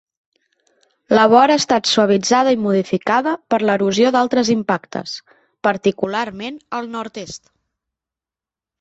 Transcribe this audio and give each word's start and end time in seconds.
La 1.15 1.25
vora 1.33 1.57
ha 1.59 1.61
estat 1.63 1.89
suavitzada 1.89 2.55
i 2.57 2.59
modificada 2.63 3.35
per 3.55 3.61
l'erosió 3.67 4.15
d'altres 4.17 4.53
impactes, 4.57 5.17
particularment 5.71 6.61
al 6.81 6.95
nord-est. 6.99 7.51